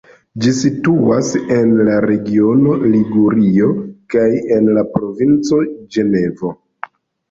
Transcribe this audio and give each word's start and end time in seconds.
Ĝi 0.43 0.53
situas 0.59 1.29
en 1.57 1.75
la 1.91 1.99
regiono 2.07 2.75
Ligurio 2.89 3.71
kaj 4.17 4.27
en 4.59 4.75
la 4.81 4.89
provinco 4.99 5.65
Ĝenovo. 5.97 6.57